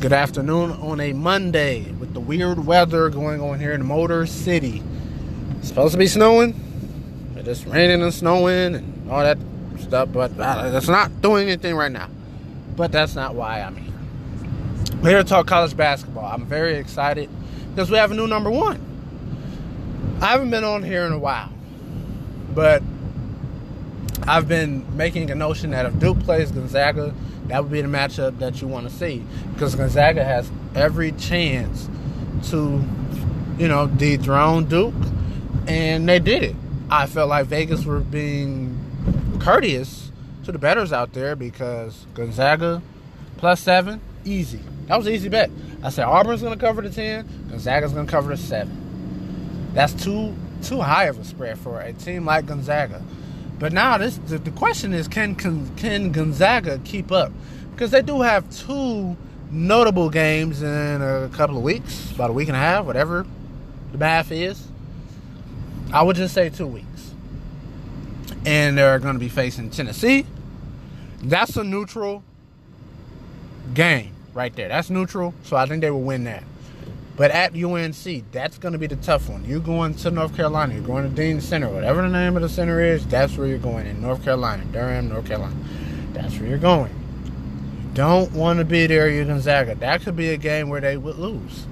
[0.00, 4.82] Good afternoon on a Monday with the weird weather going on here in Motor City.
[5.58, 6.54] It's supposed to be snowing,
[7.34, 9.36] but it's raining and snowing and all that
[9.78, 12.08] stuff, but uh, it's not doing anything right now.
[12.76, 13.92] But that's not why I'm here.
[15.02, 16.24] We're here to talk college basketball.
[16.24, 17.28] I'm very excited
[17.68, 18.80] because we have a new number one.
[20.22, 21.52] I haven't been on here in a while,
[22.54, 22.82] but
[24.26, 27.14] I've been making a notion that if Duke plays Gonzaga,
[27.46, 29.24] that would be the matchup that you want to see
[29.54, 31.88] because Gonzaga has every chance
[32.50, 32.84] to,
[33.58, 34.94] you know, dethrone Duke,
[35.66, 36.56] and they did it.
[36.90, 38.78] I felt like Vegas were being
[39.40, 40.12] courteous
[40.44, 42.82] to the betters out there because Gonzaga
[43.36, 44.60] plus seven, easy.
[44.86, 45.50] That was an easy bet.
[45.82, 49.70] I said Auburn's going to cover the ten, Gonzaga's going to cover the seven.
[49.74, 53.02] That's too too high of a spread for a team like Gonzaga.
[53.60, 57.30] But now this the, the question is can, can can Gonzaga keep up?
[57.70, 59.16] Because they do have two
[59.50, 63.26] notable games in a couple of weeks, about a week and a half, whatever
[63.92, 64.66] the math is.
[65.92, 66.86] I would just say two weeks.
[68.46, 70.24] And they're going to be facing Tennessee.
[71.22, 72.22] That's a neutral
[73.74, 74.68] game right there.
[74.68, 76.44] That's neutral, so I think they will win that.
[77.20, 79.44] But at UNC, that's going to be the tough one.
[79.44, 80.72] You're going to North Carolina.
[80.72, 83.06] You're going to Dean Center, whatever the name of the center is.
[83.08, 85.54] That's where you're going in North Carolina, Durham, North Carolina.
[86.14, 86.90] That's where you're going.
[87.82, 89.74] You don't want to be there, you Gonzaga.
[89.74, 91.66] That could be a game where they would lose.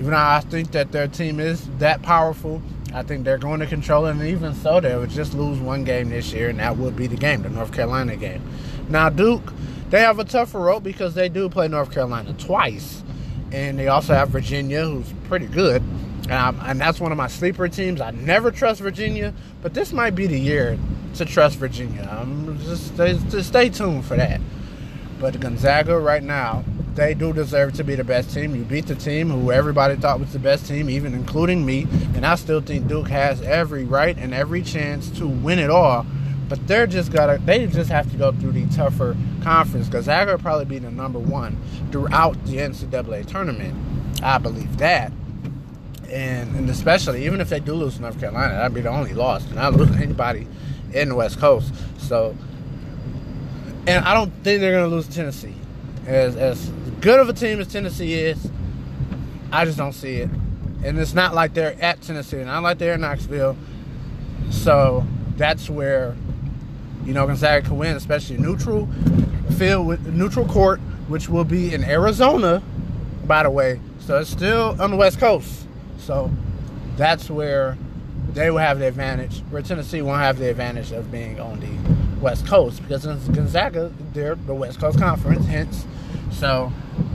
[0.00, 2.60] Even though I think that their team is that powerful,
[2.92, 4.10] I think they're going to control it.
[4.10, 7.06] And even so, they would just lose one game this year, and that would be
[7.06, 8.42] the game, the North Carolina game.
[8.88, 9.52] Now, Duke,
[9.90, 13.04] they have a tougher road because they do play North Carolina twice
[13.52, 15.82] and they also have Virginia, who's pretty good.
[16.30, 18.00] Um, and that's one of my sleeper teams.
[18.00, 19.32] I never trust Virginia,
[19.62, 20.78] but this might be the year
[21.14, 22.06] to trust Virginia.
[22.10, 24.40] Um, just, just stay tuned for that.
[25.20, 28.54] But Gonzaga right now, they do deserve to be the best team.
[28.54, 31.86] You beat the team who everybody thought was the best team, even including me.
[32.14, 36.04] And I still think Duke has every right and every chance to win it all.
[36.48, 39.86] But they're just gotta they just have to go through the tougher conference.
[39.86, 41.60] Because Gonzaga will probably be the number one
[41.90, 43.74] throughout the NCAA tournament.
[44.22, 45.12] I believe that.
[46.10, 49.44] And, and especially even if they do lose North Carolina, that'd be the only loss.
[49.44, 50.48] They're not losing anybody
[50.94, 51.74] in the West Coast.
[51.98, 52.34] So
[53.88, 55.54] and I don't think they're gonna lose Tennessee.
[56.06, 56.68] As as
[57.00, 58.50] good of a team as Tennessee is,
[59.50, 60.30] I just don't see it.
[60.84, 63.56] And it's not like they're at Tennessee, and not like they're in Knoxville.
[64.50, 66.16] So that's where
[67.08, 68.86] you know Gonzaga can win, especially neutral
[69.56, 72.62] field with neutral court, which will be in Arizona,
[73.24, 73.80] by the way.
[74.00, 75.66] So it's still on the West Coast.
[75.98, 76.30] So
[76.96, 77.78] that's where
[78.34, 82.20] they will have the advantage, where Tennessee won't have the advantage of being on the
[82.20, 85.86] West Coast because Gonzaga, they're the West Coast Conference, hence.
[86.30, 86.70] So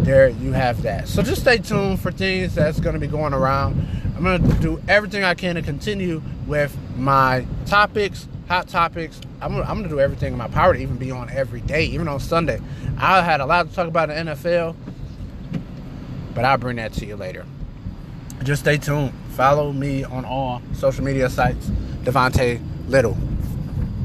[0.00, 1.08] there you have that.
[1.08, 3.88] So just stay tuned for things that's going to be going around.
[4.14, 9.20] I'm going to do everything I can to continue with my topics, hot topics.
[9.40, 12.08] I'm I'm gonna do everything in my power to even be on every day, even
[12.08, 12.60] on Sunday.
[12.96, 14.74] I had a lot to talk about the NFL,
[16.34, 17.44] but I'll bring that to you later.
[18.42, 19.12] Just stay tuned.
[19.30, 21.70] Follow me on all social media sites.
[22.02, 23.16] Devonte Little.